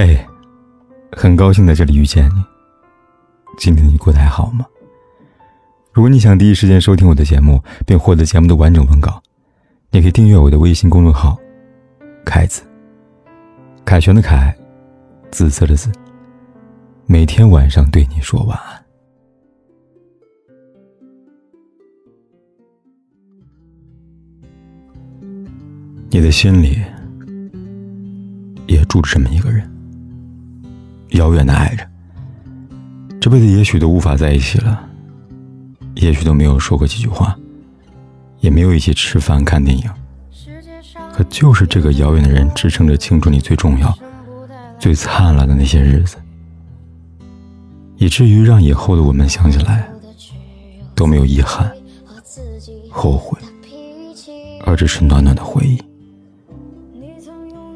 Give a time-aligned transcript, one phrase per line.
[0.00, 0.16] 嘿，
[1.10, 2.44] 很高兴在这里遇见你。
[3.58, 4.64] 今天你过得还好吗？
[5.92, 9.20] 如果你想第一时间收听我的节目，并获得节目的完整文稿，
[9.90, 11.36] 你可以订阅我的微信公众号
[12.24, 12.62] “凯子”。
[13.84, 14.56] 凯旋的凯，
[15.32, 15.90] 紫色的紫。
[17.06, 18.84] 每天晚上对你说晚安。
[26.08, 26.80] 你的心里
[28.68, 29.68] 也住着这么一个人。
[31.18, 31.84] 遥远的爱着，
[33.20, 34.88] 这辈子也许都无法在一起了，
[35.96, 37.36] 也许都没有说过几句话，
[38.38, 39.90] 也没有一起吃饭看电影，
[41.12, 43.92] 可就是这个遥远的人支撑着青春里最重要、
[44.78, 46.16] 最灿烂的那些日子，
[47.96, 49.90] 以至于让以后的我们想起来
[50.94, 51.68] 都没有遗憾、
[52.90, 53.36] 后悔，
[54.64, 55.82] 而只是暖暖的回忆。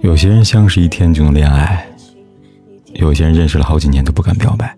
[0.00, 1.88] 有些人相识一天就能恋爱。
[2.94, 4.76] 有些人认识了好几年都不敢表白，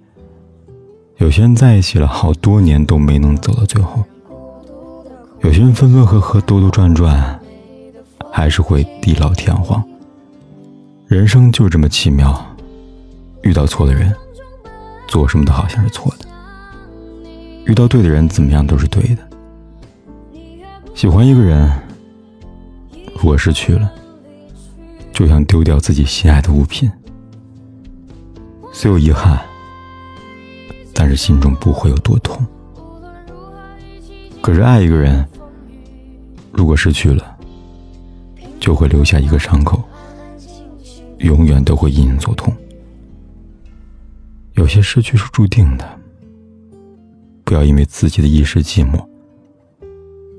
[1.19, 4.05] 有些人在一起了好多年都没能走到最后，
[5.43, 7.39] 有些人分分合合兜兜转转，
[8.33, 9.83] 还是会地老天荒。
[11.07, 12.45] 人生就这么奇妙，
[13.43, 14.13] 遇到错的人，
[15.07, 16.27] 做什么都好像是错的；
[17.67, 19.19] 遇到对的人，怎么样都是对的。
[20.95, 21.71] 喜欢一个人，
[23.15, 23.93] 如果失去了，
[25.13, 26.91] 就像丢掉自己心爱的物品。
[28.77, 29.41] 虽有遗憾，
[30.93, 32.45] 但是心中不会有多痛。
[34.43, 35.25] 可是爱一个人，
[36.51, 37.39] 如果失去了，
[38.59, 39.81] 就会留下一个伤口，
[41.19, 42.53] 永远都会隐隐作痛。
[44.55, 45.89] 有些失去是注定的，
[47.45, 49.07] 不要因为自己的一时寂寞，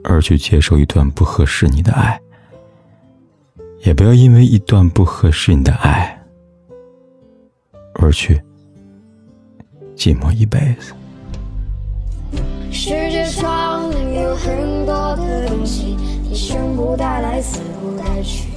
[0.03, 2.19] 而去接受一段不合适你的爱，
[3.85, 6.14] 也不要因为一段不合适你的爱。
[8.05, 8.39] 而去，
[9.95, 10.93] 寂寞一辈子。
[12.71, 18.49] 世界上有很多的东西，你生不带来，死不带去。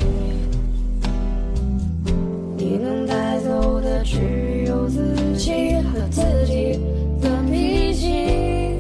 [2.59, 6.79] 你能带走的只有自己和自己
[7.23, 8.79] 的秘境。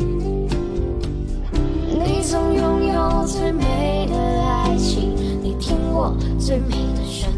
[1.88, 6.76] 你曾拥有最美的爱情，你听过最美。
[6.76, 7.37] 过